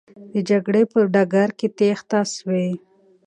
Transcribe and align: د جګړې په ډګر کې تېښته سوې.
د 0.33 0.35
جګړې 0.49 0.83
په 0.91 0.99
ډګر 1.13 1.49
کې 1.59 1.67
تېښته 1.77 2.19
سوې. 2.35 2.67